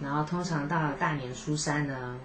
[0.00, 2.18] 然后通常到了大年初三呢，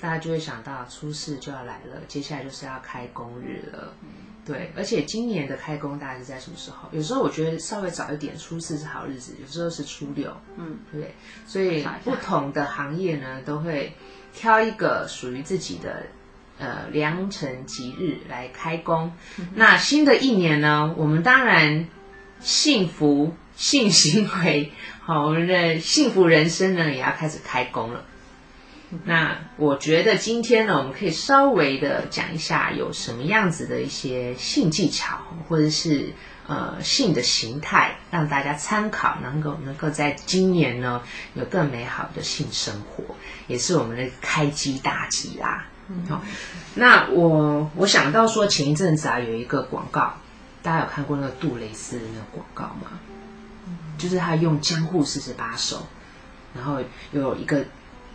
[0.00, 3.94] 大家就会想到初四就要来了，接下来就是要开工日了。
[4.46, 6.86] 对，而且今年的开工大概是在什么时候？
[6.92, 11.14] 有时候我觉得稍微早一点，初四是好日子；有时候是初六，嗯，对。
[11.46, 13.96] 所以不同的行业呢，都会
[14.34, 16.04] 挑一个属于自己的
[16.58, 19.10] 呃良辰吉日来开工。
[19.38, 21.88] 嗯、那新的一年呢，我们当然
[22.40, 24.72] 幸福性行为，
[25.04, 28.04] 好，我们的幸福人生呢，也要开始开工了。
[29.04, 36.12] 那我觉得今天呢，我们可以稍微的讲一下有什么样子的一些性技巧，或者是
[36.46, 41.02] 呃性的形态，让大家参考，能够能够在今年呢
[41.34, 43.16] 有更美好的性生活，
[43.48, 45.66] 也是我们的开机大吉啦。
[46.08, 46.22] 好，
[46.76, 50.14] 那我我想到说前一阵子啊有一个广告，
[50.62, 53.00] 大家有看过那个杜蕾斯的那个广告吗？
[54.04, 55.86] 就是他用江户四十八手，
[56.54, 56.78] 然后
[57.12, 57.64] 有一个。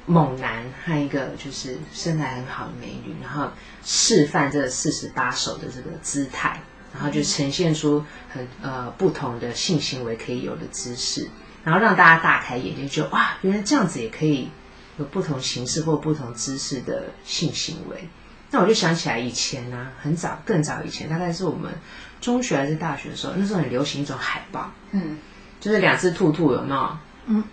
[0.05, 3.47] 猛男和一个就是身材很好的美女，然后
[3.83, 6.59] 示范这四十八手的这个姿态，
[6.91, 11.29] 然后就呈现出很呃不同的性行为可以有的姿势，
[11.63, 14.49] 然后让大家大开眼界，就哇，原来这样子也可以
[14.97, 18.09] 有不同形式或不同姿势的性行为。
[18.49, 21.71] 那我就想起来以前呢、很早更早以前，大概是我们
[22.19, 25.19] 中学还是大学的时候，那时候很流行一种海报，嗯，
[25.59, 26.97] 就是两只兔兔，有没有？
[27.27, 27.43] 嗯。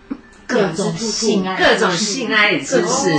[0.49, 3.11] 各种性爱，各种性爱姿势，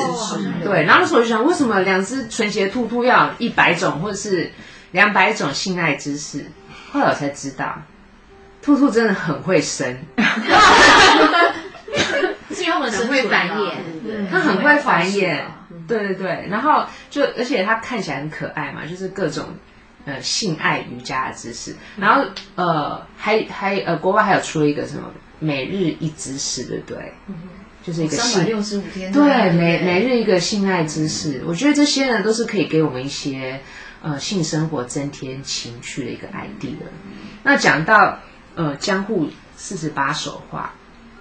[0.65, 0.85] 对。
[0.85, 4.51] 然后那时候我就想，为什么两只纯洁兔兔要一百种或者是
[4.93, 6.47] 两百种性爱姿势？
[6.91, 7.83] 后来我才知道，
[8.63, 9.95] 兔兔真的很会生，
[12.51, 13.73] 是因为他们很会繁衍，
[14.31, 15.41] 它很会繁衍，
[15.87, 16.49] 对对对。
[16.51, 19.45] 然后就而且它看起来很可爱嘛，就是各种
[20.09, 21.77] 呃性爱瑜伽的姿势。
[21.99, 22.25] 然后
[22.55, 25.13] 呃还还呃国外还有出了一个什么？
[25.41, 27.13] 每日一姿势，对不对？
[27.29, 27.35] 嗯、
[27.85, 29.13] 就是一个三百六十五天。
[29.13, 33.61] 对，每每日一个性爱姿势，嗯、我觉得这些呢都是可以给我们一些
[34.03, 36.87] 呃性生活增添情趣的一个 idea 的。
[37.45, 38.19] 那讲到
[38.57, 40.75] 呃江户四十八手画，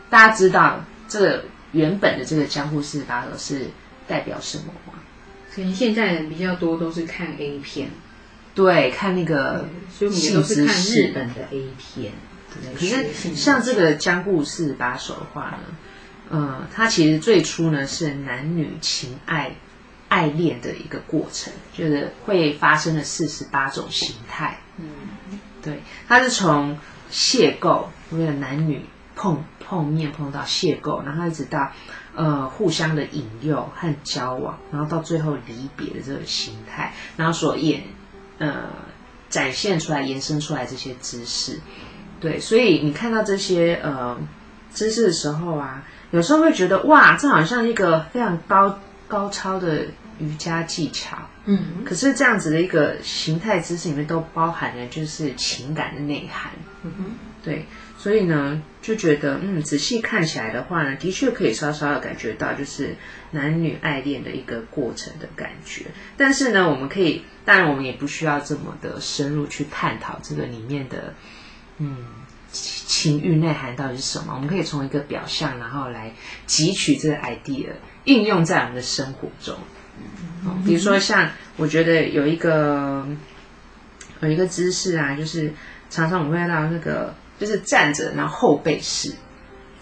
[0.10, 3.68] 大家知道这个原本的这个江户四十八手是
[4.08, 4.94] 代表什么吗？
[5.54, 7.90] 可能现在人比较多都是看 A 片，
[8.58, 12.12] 对，看那个所以我们也都是看日本的 A 片。
[12.74, 15.58] 可是像这个江户四把手的话呢，
[16.32, 19.52] 呃，它其实最初呢是男女情爱
[20.10, 24.60] 爱恋的一个过程，就是会发生了四十八种形态。
[24.78, 24.90] 嗯，
[25.62, 26.76] 对，它是从
[27.12, 28.82] 邂逅，为了男女
[29.16, 31.72] 碰碰面碰到邂逅，然后一直到
[32.16, 37.84] 呃互相的引诱和交往，然后到最后离别的这个形态，然后所演
[38.38, 38.64] 呃
[39.30, 41.60] 展现出来、延伸出来这些姿势。
[42.20, 44.18] 对，所以你看到这些呃
[44.72, 49.86] 姿势的时候啊，有时候会觉得哇，这好像一个非常高高超的
[50.20, 51.18] 瑜伽技巧。
[51.46, 56.52] 嗯，可是这样子的一个形态姿势里面都包含了就是情感的内涵。
[56.84, 57.06] 嗯哼，
[57.44, 57.66] 对，
[57.98, 62.96] 所以呢就觉得嗯，仔细看起来的话呢，的确可以稍稍的感觉到就是
[63.32, 65.86] 男女爱恋的一个过程的感觉。
[66.16, 71.14] 但是呢，我们可以，当然我们也不需要这么的深入去探讨这个里面的。
[71.80, 71.96] 嗯，
[72.52, 74.34] 情欲内涵到底是什么？
[74.34, 76.12] 我们可以从一个表象，然后来
[76.48, 77.68] 汲取这个 idea，
[78.06, 79.56] 应用在我们的生活中。
[80.44, 83.06] 嗯，比如说像我觉得有一个
[84.22, 85.54] 有一个姿势啊，就是
[85.92, 89.14] 常常我们会看到那个，就是站着然后后背式，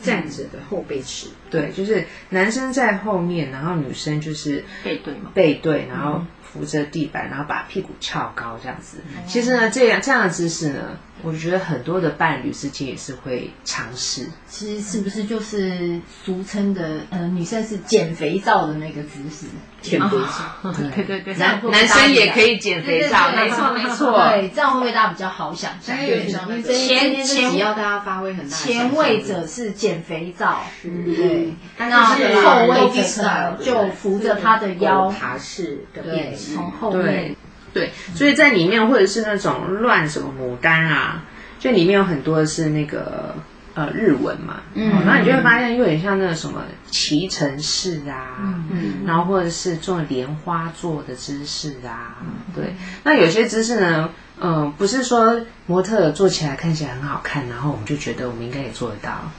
[0.01, 8.97] 站着的后背式，对，就是男生在后面，然后女生就是背对嘛，背对，然后扶着地板，然后把屁股翘高这样子。
[9.27, 10.97] 其实呢，这样这样的姿势呢。
[11.21, 14.27] 我觉得很多的伴侣之间也是会尝试。
[14.47, 19.47] 其实是不是就是俗称的呃，女生是减肥皂的那个姿势？
[19.81, 24.11] 减肥皂，对对 对，男男生也可以减肥皂，没错没错。
[24.29, 25.95] 对，这样会不会大家比较好想象？
[25.95, 26.27] 对，
[26.73, 28.55] 前前要大家发挥很大。
[28.55, 37.35] 前卫者是减肥皂，对，那后卫者就扶着他的腰，爬式的变形，从后面。
[37.75, 41.25] 对，所以在里面或者是那种乱什么牡丹啊，
[41.59, 43.35] 就里面有很多的是那个
[43.73, 48.37] 呃日文嘛，嗯，然后你就会发现有点像那个什么骑乘式啊，
[48.71, 52.15] 嗯，然后或者是做莲花座的姿势啊，
[52.55, 52.73] 对，
[53.03, 59.29] 那有些姿势呢，嗯，不是说模特做起来看起来很好看，然后我们就觉得我们应该也做得到。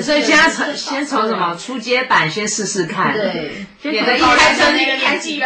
[0.00, 5.40] 所以现在从先从什么初阶版先试试看，对，免得一开始那个年纪，一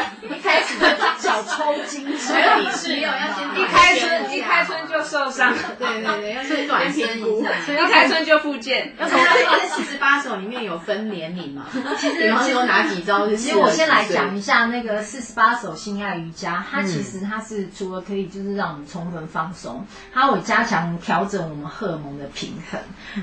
[0.45, 0.75] 开始
[1.19, 8.93] 脚抽筋，所以是要要先一开春一开春就受伤，对对对，要先暖身一下，一开春就复健。
[9.01, 11.67] 要从这四十八首里面有分年龄嘛？
[11.99, 13.27] 其实比方说哪几招？
[13.29, 22.79] 其实我先来讲一下那个四十八首心爱瑜伽，它其实它是除了可以就是让我们充分放松，它会加强调整我们荷尔蒙的平衡，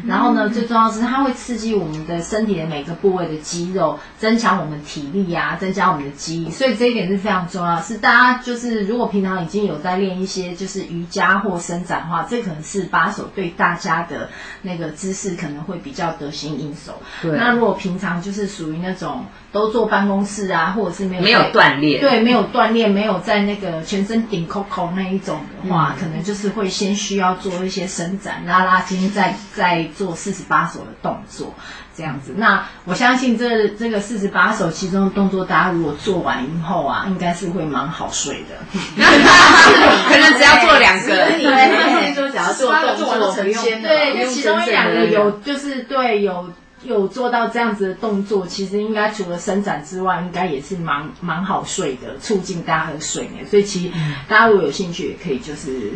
[0.07, 1.03] 然后呢，最重要是。
[1.03, 7.79] 它会刺激我们的身体的每个部位的肌肉，增强我们体力呀、啊，增加我们的肌力，所以这一点是非常重要。
[7.83, 14.29] 是大家就是如果平常已经有在练一些就是瑜伽或伸展的话，这可能是把手对大家的
[14.61, 17.01] 那个姿势可能会比较得心应手。
[17.21, 30.87] 对，那如果平常就是属于那种都坐办公室啊，或者是没有没有锻炼，对，没有锻炼，没有在那个全身顶 COCO 那一种的话，嗯、可能就是会先需要做一些伸展、拉拉筋，再再做四十八手的。
[31.03, 31.53] 动作
[31.95, 38.57] 这样子，那我相信这这个四十八首其中的动作，大家如果做完以后啊，应该是会蛮好睡的。
[38.73, 46.49] 可能只要做两个，对，先说只要做动作，不用对，其中一两个有就是对有
[46.83, 53.45] 有做到这样子的动作，其实应该除了伸展之外，应该也是蛮蛮好睡的，促进大家的睡眠。
[53.45, 53.93] 所以其实
[54.27, 55.91] 大家如果有兴趣，也可以就是。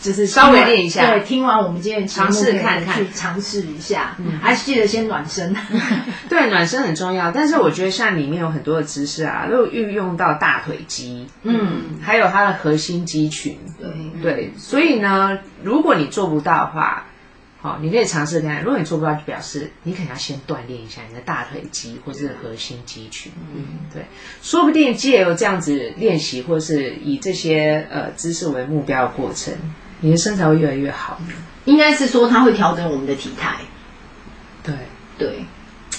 [0.00, 5.54] 就是稍微练一下，对，听完我们今天尝试看看，去尝试一下，嗯，还是记得先暖身。
[6.28, 13.88] 对，暖身很重要，但是我觉得像里面有很多的姿势啊，都运用到大腿肌，嗯，还有它的核心肌群，对。
[14.22, 17.06] 对，所以呢，如果你做不到的话，
[17.60, 18.62] 好，你可以尝试看看。
[18.62, 24.02] 如果你做不到，就表示你可能要先锻炼一下你的大腿肌或者是核心肌群，嗯，对，
[24.42, 29.54] 说不定借由这样子练习，或是以这些呃姿势为目标的过程。
[30.00, 31.20] 你的身材会越来越好，
[31.64, 33.56] 应该是说它会调整我们的体态，
[34.62, 34.74] 对
[35.18, 35.44] 对，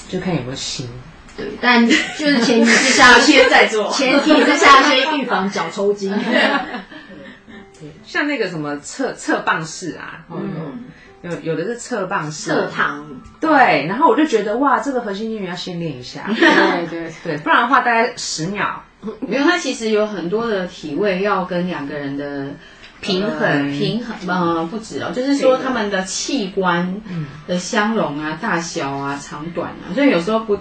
[0.07, 0.87] 就看有没有心，
[1.35, 6.11] 对，但就是前提之下 先在做，前提之下先预防脚抽筋。
[7.77, 10.83] 对，像那个什么侧侧棒式啊，嗯，
[11.21, 13.05] 有有的是侧棒式，侧躺，
[13.41, 18.81] 对，然后我就觉得哇，这个核心肌群要先练一下， 对对对，不然的话大概十秒，
[19.19, 22.53] 没有，它其实有很多的体位要跟两个人的。
[23.01, 27.01] 平衡、呃、平衡，呃，不止哦，就是说他们的器官
[27.47, 30.59] 的相容啊、大小啊、长短啊，所以有时候不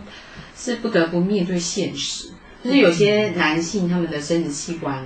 [0.57, 2.29] 是不得不面对现实，
[2.63, 5.05] 就是有些男性他们的生殖器官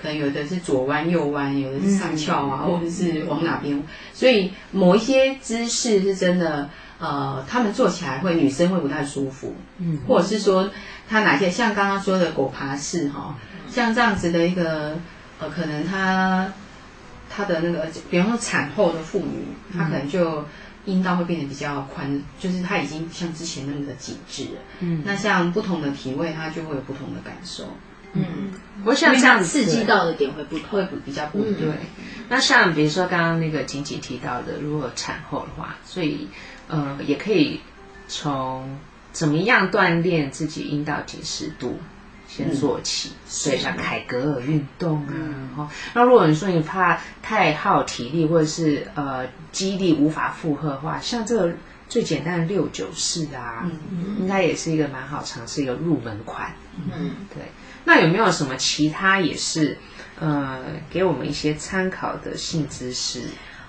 [0.00, 3.82] 可能有的是左弯右弯，有的是上翘啊，或者是往哪边，
[4.12, 10.70] 所以某一些姿势是真的，呃，他们做起来会女生会不太舒服，嗯，或者是说
[11.08, 13.38] 他哪些像刚刚说的狗爬式哈，
[13.70, 14.98] 像这样子的一个，
[15.38, 16.52] 呃，可能他。
[17.34, 19.46] 她的那个，比方说产后的妇女，
[19.76, 20.44] 她可能就
[20.84, 24.60] 阴道会变得比较宽，就是她已经像之前那么的紧致了。
[24.80, 27.64] 嗯，那像不同的体位，她就会有不同的感受。
[28.12, 28.52] 嗯，
[28.84, 31.72] 我想这样刺激到的点会不会比较不对。
[32.28, 36.28] 那像比如说刚刚那个锦锦提到的，如果产后的话，所以
[36.68, 37.60] 呃，也可以
[38.06, 38.78] 从
[39.10, 41.80] 怎么样锻炼自己阴道紧实度。
[42.36, 45.14] 先做起，所以像凯格尔运动啊，
[45.56, 45.70] 哈。
[45.94, 51.54] 那如果你说你怕太耗体力，或者是呃肌力无法负荷的话，像这个
[51.88, 56.52] 最简单的六九式啊，嗯、应该也是一个蛮好尝试一个入门款。
[56.92, 57.44] 嗯，对。
[57.84, 59.78] 那有没有什么其他也是
[60.18, 60.58] 呃
[60.90, 63.20] 给我们一些参考的性姿势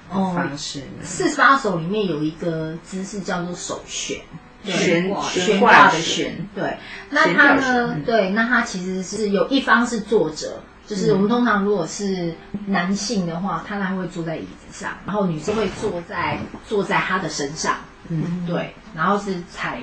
[0.10, 1.04] 方式呢？
[1.04, 4.22] 四十八首里面有一个姿势叫做手旋。
[4.66, 6.78] 悬悬挂的悬，对，
[7.12, 7.98] 那他呢？
[8.06, 12.36] 对，那他其实是有一方是坐着，就是我们通常如果是
[12.68, 17.78] 男性的话，他他会坐在椅子上，然后女生会坐在坐在他的身上，
[18.10, 19.82] 嗯，对，然后是踩，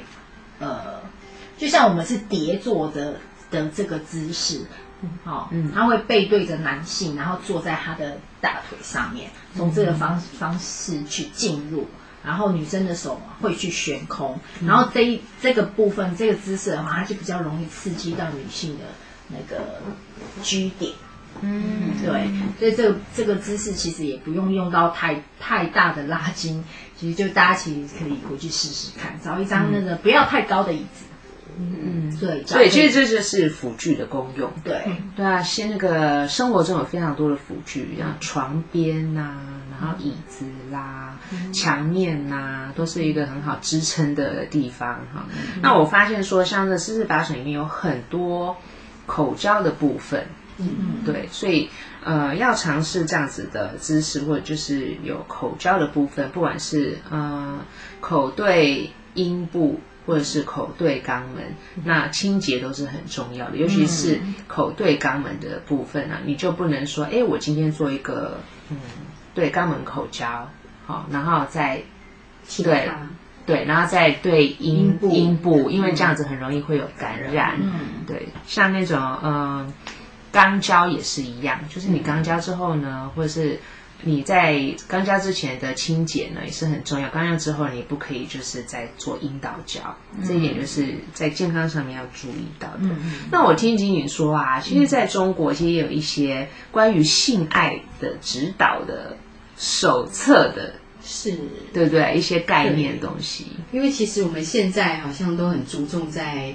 [0.59, 1.01] 呃，
[1.57, 3.15] 就像我们是叠坐的
[3.51, 4.63] 的这个姿势，
[5.25, 11.87] 好，嗯，他会背对着男性，然后坐在他的大腿上面，从这个方方式去进入。
[12.25, 18.85] 然后女生的手会去悬空，然后这一这个部分这个姿势的话，它就比较容易刺激到女性的
[19.29, 19.81] 那个
[20.43, 20.93] G 点。
[21.41, 26.63] 嗯，对，所以这个这个姿势其实也不用用到太太大的拉筋，
[26.97, 31.07] 其实就大家其实可以回去试试看，找一张那个不要太高的椅子。
[31.59, 34.51] 嗯，对，所以其实这就是辅具的功用。
[34.63, 34.85] 对，
[35.17, 39.37] 对啊，先那个生活中有非常多的辅具，像床边呐、啊，
[39.71, 41.12] 然后椅子啦。
[41.53, 45.27] 墙面呐，都是一个很好支撑的地方哈。
[45.61, 48.57] 那我发现说，像这四四把手里面有很多
[49.07, 50.27] 口交的部分，
[50.59, 51.69] 嗯，对，所以
[52.05, 57.61] 呃，要尝试这样子的姿势，或者就是有口交的部分，不管是呃
[58.01, 59.81] 口对阴部。
[60.05, 68.77] 或者是口对肛门，那清洁都是很重要的，尤其是口对肛门的部分啊，你就不能说，哎，我今天做一个，嗯，
[69.33, 70.51] 对肛门口交，
[70.93, 71.83] 好，然后再，
[72.63, 72.91] 对，
[73.47, 79.73] 对，然后再对阴部，阴部，因为这样子很容易会有感染，嗯，对，像那种，嗯，
[80.33, 83.59] 肛交也是一样，就是你肛交之后呢，或者是。
[84.05, 84.55] 你在
[84.91, 89.79] 肛交之前的清洁呢也是很重要，肛交之后你不可以就是在做阴道交，
[90.19, 92.93] 嗯、这一点就是在健康上面要注意到的。
[93.31, 99.17] 那我听景颖说啊，其实在中国其实也有一些关于性爱的指导的
[99.57, 101.39] 手册的，是，
[101.73, 102.15] 对不对？
[102.17, 103.47] 一些概念的东西。
[103.71, 106.55] 因为其实我们现在好像都很注重在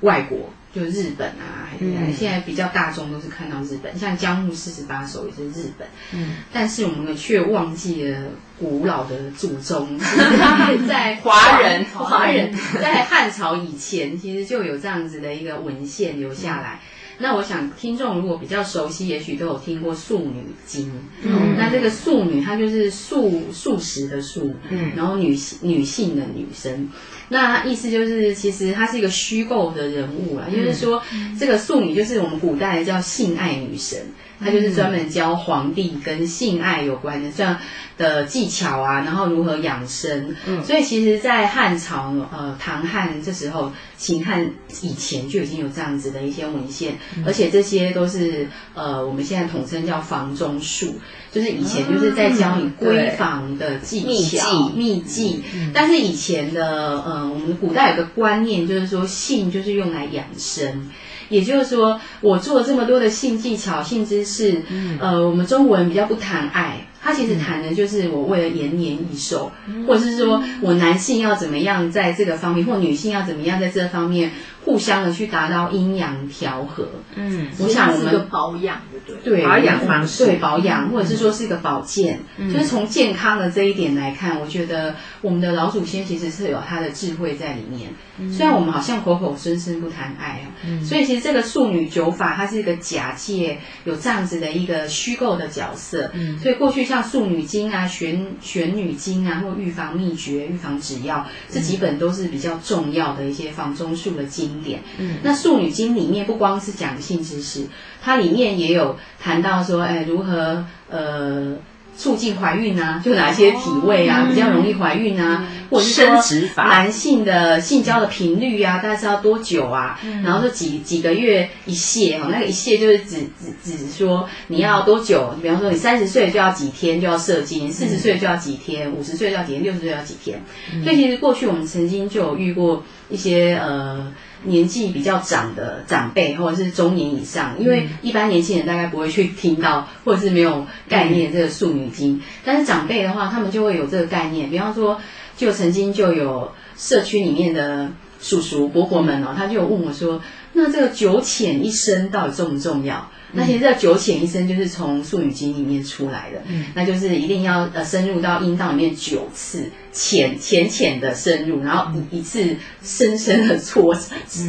[0.00, 0.50] 外国。
[0.72, 9.98] 就日本啊，嗯、现在比较大众都是看到日本，像江户四十八手也是日本，嗯，但是我们却忘记了古老的祖宗，
[10.88, 16.78] 在华人华人在汉朝以前，其实就有这样子的一个文献留下来。
[16.84, 16.86] 嗯
[17.20, 20.86] 那我想，听众如果比较熟悉，也许都有听过《素女经》。
[21.22, 26.88] 嗯，那这个素女，她就是素素食的素，嗯，然后女性女性的女生。
[27.28, 31.02] 那意思就是，其实她是一个虚构的人物啦，嗯、就是说，
[31.38, 33.98] 这个素女就是我们古代叫性爱女神。
[34.40, 37.58] 他就是专门教皇帝跟性爱有关的这样
[37.98, 40.34] 的技巧啊，然后如何养生。
[40.46, 44.50] 嗯，所以其实，在汉朝、呃唐汉这时候，秦汉
[44.82, 50.98] 以前就已经有这样子的一些文献，嗯、而且这些都是呃我们现在统称叫房中术，
[51.32, 55.42] 就是以前就是在教你闺房的技巧、秘技。
[55.72, 60.90] 但是以前的呃我们古代有个观念，就是说性就是用来养生。
[61.28, 66.88] 也就是说，我做了这么多的性技巧、性知识，嗯、呃，我们中国人比较不谈爱。
[67.02, 74.30] 他其实谈的就是我为了延年益寿，嗯、或者是说我男性要怎么样在这个方面，或女性要怎么样在这方面
[74.66, 76.86] 互相的去达到阴阳调和。
[77.14, 79.38] 嗯，我想我们是个保养，对对？
[79.38, 87.90] 对，保养方式，对保养，或者是说是一个保健，嗯、就是从健康的这一点来看，我觉得我们的老祖先其实是有他的智慧在里面。
[88.18, 96.10] 嗯、虽然我们好像口口声声不谈爱啊，嗯、所以其实这个素女九法，它是一个假借有这样子的一个虚构的角色。
[96.12, 96.89] 嗯，所以过去。
[96.90, 104.82] 像《素女经》啊，《玄玄女经》啊，或预防秘诀、预防止药，这几本都是比较重要的一些房中术的经典。
[104.98, 107.68] 嗯，那《素女经》里面不光是讲性知识，
[108.02, 111.56] 它里面也有谈到说，哎，如何呃。
[112.00, 120.00] 促进怀孕啊，就哪些体位啊，比较容易怀孕啊，或者是说男性的性交的频率啊，大概是要多久啊？
[120.24, 123.18] 然后说几几个月一泄哈，那个一泄就是指
[123.62, 125.34] 指指说你要多久？
[125.42, 130.42] 比方说你三十岁就要几天就要射精，四十岁就要几天，五十岁就要几天，六十岁要几天。
[130.82, 134.10] 所以其实过去我们曾经就有遇过一些呃。
[134.44, 142.20] 年纪比较长的长辈，或者是中年以上，因为一般年轻人大概不会去听到，或者是没有概念这个素女经。
[142.44, 144.48] 但是长辈的话，他们就会有这个概念。
[144.48, 145.00] 比方说，
[145.36, 150.22] 就曾经就有社区里面的叔叔伯伯们哦，他就有问我说
[150.54, 163.96] ：“那这个九浅一深到底重不重要？”那其实这九浅一深就是从素女经里面出来的，嗯、那就是一定要呃深入到阴道里面九次，浅浅浅的深入，然后一次深深的搓，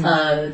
[0.04, 0.50] 呃。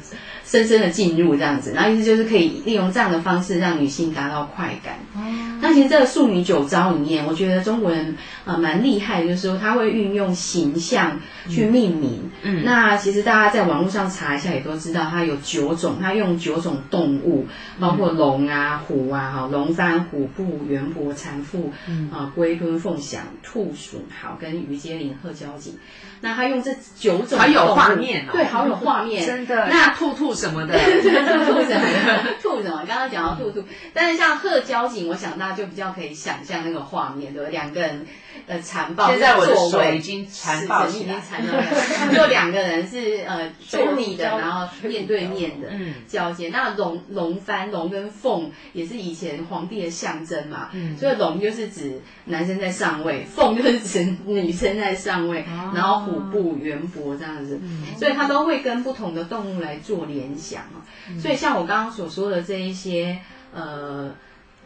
[0.49, 4.95] 深深的进入这样子，然后意思就是可以利用这样的方式让女性达到快感。
[5.17, 12.31] 嗯、那其实这个素女九招里面，我觉得中国人呃蛮厉害的，就是说他会运用形象去命名。
[12.43, 17.45] 嗯，那其实大家在网络上查一下也都知道，它有九种，它用九种动物，
[17.79, 21.73] 包括龙啊、虎啊、哈龙翻、虎步、元伯、蝉腹、
[22.11, 25.73] 啊龟吞、凤翔、兔鼠，好跟鱼接鳞、鹤交颈。
[26.21, 29.67] 那他用这九种，好有画面哦，对，好有画面， 真的。
[29.69, 32.83] 那兔兔什么的，兔兔什么，兔 什么？
[32.87, 33.63] 刚刚讲到兔兔，
[33.93, 37.51] 但是像贺交警，我想大家就比较可以想象那个画面，对不对？
[37.51, 38.05] 两个人
[38.45, 41.19] 呃残暴，现在我的手已经缠抱起来，
[42.13, 45.67] 就两个人是呃对立的，然后面对面的
[46.07, 46.49] 交接。
[46.49, 55.97] 那龙龙翻，龙跟凤也是以前皇帝的象征嘛，所以龙就是指男生在上位，凤就是指女生在上位，然后。
[56.07, 57.59] 虎步、猿搏这样子，
[57.97, 60.81] 所以他都会跟不同的动物来做联想啊。
[61.21, 63.19] 所以像我刚刚所说的这一些，
[63.53, 64.11] 呃，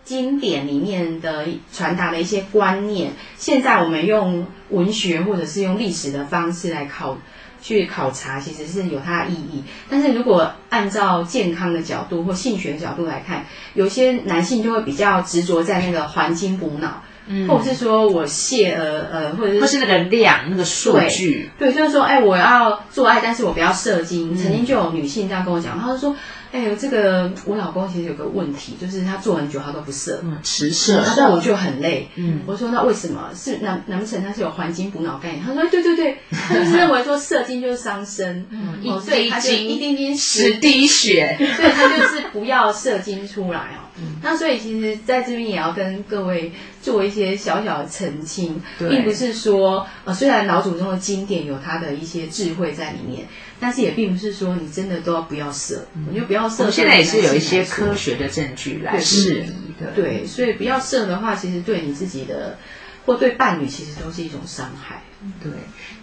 [0.06, 7.18] 经典里面的传达的一些观念，现在我们用文学或者是用历史的方式来考
[7.62, 9.64] 去考察，其实是有它的意义。
[9.90, 17.04] 但是如果按照健康的角度或性学的角度来看，有些男性就会比较执着在那个黄金补脑。
[17.28, 24.34] 嗯、或者是说我泄呃呃，或者是或是那个量那个数据，对，就是说，哎，我要做爱，但是我不要射精。
[24.34, 26.16] 嗯、曾经就有女性这样跟我讲，她就说，
[26.52, 32.10] 哎，这个我老公其实有个问题，就是他做很久他都不射，嗯，迟射，那我就很累。
[32.16, 33.30] 嗯，我说那为什么？
[33.36, 35.44] 是难难不成他是有黄金补脑概念？
[35.46, 43.88] 他说对对对，他就是认为说射精就是伤身，嗯，一滴精一滴滴十滴血，所以他就是不要射精出来哦。
[43.98, 46.52] 嗯、那所以其实在这边也要跟各位
[46.82, 53.28] 做一些小小的澄清，对并不是说呃虽然老祖宗的经典有他的一些智慧在里面，
[53.60, 56.70] 但是也并不是说你真的都要不要射，嗯、我就不要射。
[56.70, 62.58] 现在也是有一些科学的证据来质疑的，对，所以不要射的话，其实对你自己的
[63.06, 65.02] 或对伴侣其实都是一种伤害。
[65.44, 65.52] 对，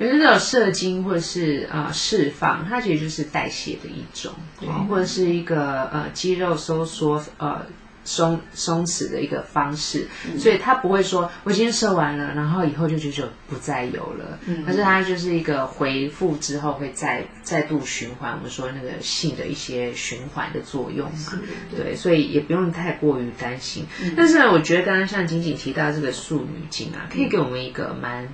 [0.07, 7.65] 有那种射精或者是呃释放，它其实就是代谢的一种，对或者是一个呃肌肉收缩呃。
[8.09, 14.39] 松松弛的一个方式，嗯、所以他不会说我今天射完了，然后以后就就就不再有了。
[14.47, 18.33] 嗯，可是它就是一个回复之后会再再度循环。
[18.33, 21.39] 我们说那个性的一些循环的作用嘛，
[21.71, 23.85] 对，对，所以也不用太过于担心。
[24.03, 28.27] 嗯、但是呢，我觉得刚刚像仅仅提到这个素女经啊，可以给我们一个蛮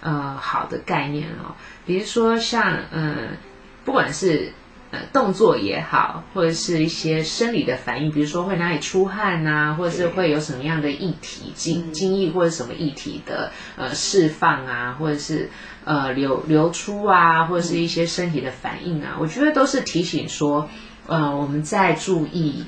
[0.00, 1.54] 呃好的概念哦，
[1.86, 3.28] 比如说像嗯、呃，
[3.84, 4.52] 不管是。
[4.92, 15.50] 呃，动作也好，或者是一些生理的反应，比如说会哪里出汗啊，或者是会有什么样的液体精精液或者什么液体的呃释放啊，或者是
[15.84, 20.68] 呃流流出啊，或者是一些身体的反应啊，我觉得都是提醒说，
[21.06, 22.66] 呃，我们在注意。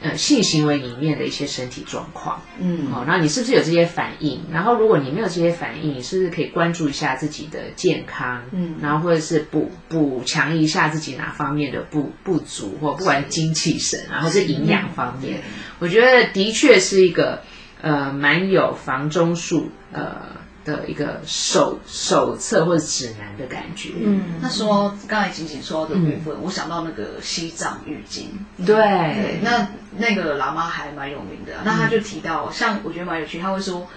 [0.00, 4.40] 呃，性行为里面的一些身体状况，嗯，好，那你是不是有这些反应？
[4.52, 8.40] 然后，如果你没有这些反应，你是不是可以关注一下自己的健康？
[8.52, 15.42] 嗯，然后或者是补补强一下自己哪方面的不不足，或不管精气神，然后是营养方面，
[15.80, 17.42] 我觉得的确是一个
[17.80, 20.37] 呃蛮有房中术呃。
[20.68, 23.90] 的一个手手册或者指南的感觉。
[24.00, 28.26] 嗯，那说刚才仅仅说的部分，嗯、我想到那个西藏浴巾。
[28.66, 31.54] 对，对，那那个喇嘛还蛮有名的。
[31.54, 33.88] 嗯、那他就提到，像我觉得蛮有趣，他会说。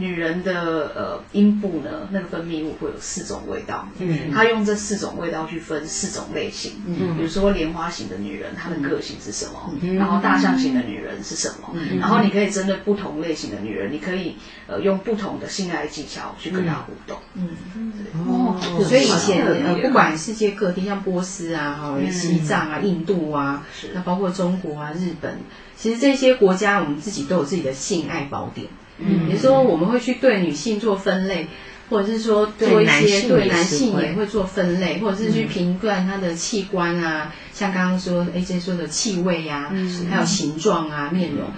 [0.00, 9.72] 女人的呃阴部呢，那个分泌物会有四种味道，嗯，她用这四种味道去分四种类型，嗯，比如说莲花型的女人，她的个性是什么？
[9.80, 11.70] 嗯，然后大象型的女人是什么？
[11.74, 14.36] 嗯，然后你可以针对不同类型的女人，你可以
[14.66, 17.92] 呃用不同的性爱技巧去跟她互动，嗯，
[18.26, 18.58] 哦，
[18.88, 25.38] 所以以前呃不管世界各地，像波斯啊、哈西藏啊、印度啊，那包括中国啊、日本，
[25.76, 28.66] 其实这些国家我们自己都有自己的性爱宝典。
[29.00, 31.46] 嗯，比如说我们会去对女性做分类，
[31.88, 39.72] 或者是说做一些对男性也会做分类，或者是去评断他的器官啊，像刚刚说 AJ 说的气味呀，
[40.10, 41.50] 还有形状啊、面容，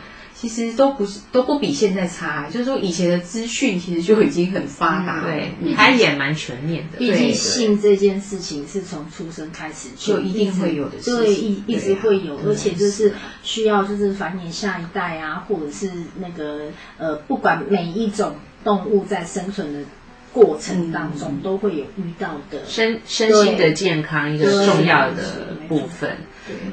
[0.43, 2.49] 其实都不是都不比现在差。
[2.51, 6.99] 就是说以前的资讯其实就已经很发达，对，还也蛮全面的。
[6.99, 19.85] 毕竟性这件事情是从出生开始就一定会有的事情，对，一一直会有，而且就是需要就是繁衍下一代啊，或者是那个呃，不管每一种动物在生存的
[20.33, 26.17] 过程当中都会有遇到的身身心的健康一个重要的部分。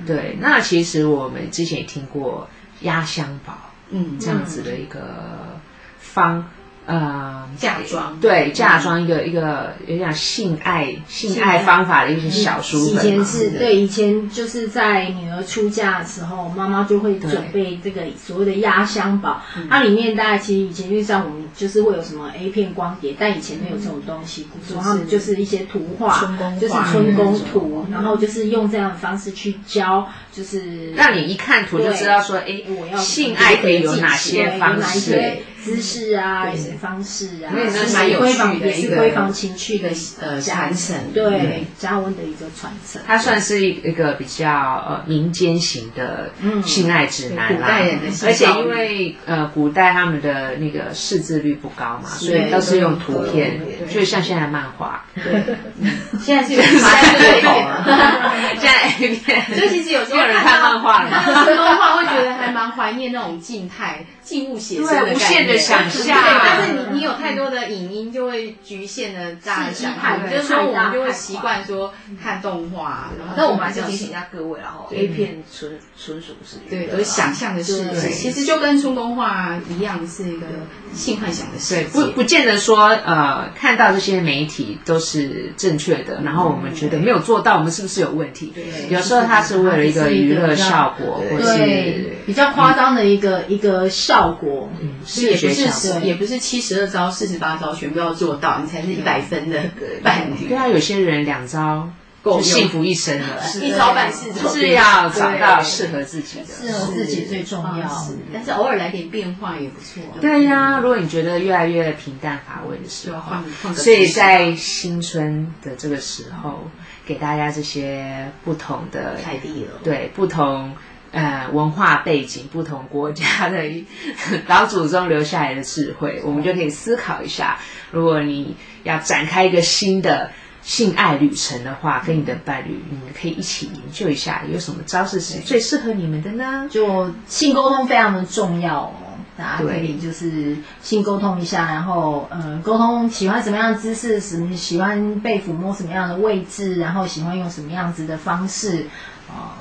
[0.07, 2.49] 对，那其实我们之前也听过。
[2.81, 3.53] 压箱宝，
[3.89, 5.59] 嗯，这样子的一个
[5.99, 6.43] 方。
[6.89, 13.05] 呃，嫁妆对，嫁妆一个一个有点性爱性爱方法的一些小书本。
[13.05, 19.39] 以前是对，以前就是在女儿出嫁的时候，妈妈就会准备这个所谓的压箱宝。
[19.69, 26.19] 它里面大概其实以前就像我们就是会有什么 A 片光碟，但以前没有这种东西，然后就是一些图画，
[26.59, 35.37] 就是春宫图，然后就是用这样的方式去教，就是让你一看图就知道说，哎，我要性爱可以有哪些方式。
[35.63, 39.89] 姿势啊，一些方式啊，那是蛮有趣的，也是闺房情趣的
[40.21, 43.01] 呃传承，对，加温的一个传承。
[43.05, 46.31] 它算是一一个比较呃民间型的
[46.65, 47.79] 性爱指南啦，
[48.25, 55.43] 而且因为呃古代他们的那个识字率不高嘛，所以都是用图片，就像现在漫画，对，
[56.19, 65.47] 现在是有 现在是有了，现在 A 片，所以其实有时候人看漫画了，看漫画会觉得还蛮怀念那种静态、静物写生的无限。
[65.47, 66.15] 的想象。
[66.43, 70.29] 但是你你有太多的影音，就会局限的大家想象。
[70.29, 73.09] 就是说，我们就会习惯说看动画。
[73.35, 78.11] 那我们还是提醒一下各位，然后 A 片纯纯属是对，都是想象的事情。
[78.11, 80.45] 其实就跟中东话一样，是一个
[80.93, 81.89] 性幻想的事情。
[81.89, 88.51] 不不见得说呃，看到这些媒体都是正确的，然后我们觉得没有做到，我们是不是有问题？
[88.53, 94.69] 对，有时候它是为了一个娱乐效果，或是比较夸张的一个一个效果。
[94.79, 99.59] 嗯，也不是也不是七十二招四十八招全部要做到，你才是一百分的
[100.03, 100.47] 伴侣。
[100.47, 101.89] 对啊，有些人两招。
[102.21, 108.07] 够幸福一生了，一招半式，是要找到适合自己的，适合自己最重要。
[108.33, 110.03] 但是偶尔来点变化也不错。
[110.19, 116.67] 对呀，如果你觉得越来越平淡乏味的时候，所以在新春的这个时候，
[117.05, 120.73] 给大家这些不同的凯蒂了，对不同
[121.11, 123.63] 呃文化背景、不同国家的
[124.47, 127.59] 老祖宗留下来的智慧，我们就可以思考一下，
[127.91, 130.31] 如果你要展开一个新的。
[130.61, 136.67] 性爱旅程的话，跟你的伴侣，你们可以一起研究一下，有什么招式是最适合你们的呢？
[136.69, 138.93] 就性沟通非常的重要哦，
[139.37, 148.85] 大家可以就是性沟通一下，然后嗯，沟通喜欢什么样的姿势，什么喜欢被抚摸什么样的位置，然后喜欢用什么样子的方式
[149.29, 149.58] 啊、呃？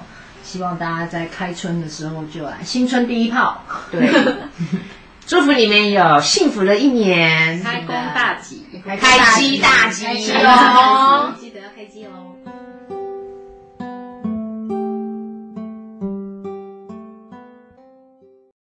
[0.49, 4.09] 希望大家在开春的时候就来新春第一炮，对。
[5.27, 8.97] 祝福你们有幸福的一年，开工大吉，开
[9.39, 10.07] 机大吉
[10.43, 11.35] 哦！
[11.39, 12.28] 记得要开机哦。